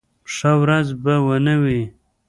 [0.35, 1.81] ښه ورځ به و نه وي.